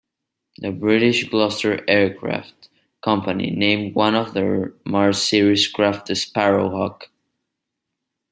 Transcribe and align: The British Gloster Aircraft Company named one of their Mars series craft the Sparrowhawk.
The 0.57 0.71
British 0.71 1.29
Gloster 1.29 1.87
Aircraft 1.87 2.69
Company 3.03 3.51
named 3.51 3.93
one 3.93 4.15
of 4.15 4.33
their 4.33 4.73
Mars 4.83 5.21
series 5.21 5.67
craft 5.67 6.07
the 6.07 6.15
Sparrowhawk. 6.15 7.11